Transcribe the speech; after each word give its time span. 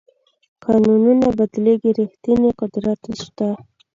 قانونونه 0.63 1.27
بدلېږي 1.37 1.91
ریښتینی 1.99 2.51
قدرت 2.59 2.99
اوس 3.07 3.19
شته. 3.27 3.49